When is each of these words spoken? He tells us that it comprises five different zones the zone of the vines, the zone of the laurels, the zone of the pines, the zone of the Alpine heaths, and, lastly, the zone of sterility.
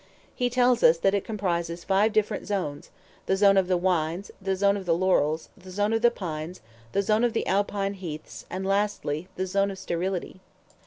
He 0.33 0.49
tells 0.49 0.81
us 0.81 0.97
that 0.97 1.13
it 1.13 1.23
comprises 1.23 1.83
five 1.83 2.11
different 2.11 2.47
zones 2.47 2.89
the 3.27 3.37
zone 3.37 3.55
of 3.55 3.67
the 3.67 3.77
vines, 3.77 4.31
the 4.41 4.55
zone 4.55 4.75
of 4.75 4.87
the 4.87 4.95
laurels, 4.95 5.49
the 5.55 5.69
zone 5.69 5.93
of 5.93 6.01
the 6.01 6.09
pines, 6.09 6.59
the 6.91 7.03
zone 7.03 7.23
of 7.23 7.33
the 7.33 7.45
Alpine 7.45 7.93
heaths, 7.93 8.47
and, 8.49 8.65
lastly, 8.65 9.27
the 9.35 9.45
zone 9.45 9.69
of 9.69 9.77
sterility. 9.77 10.39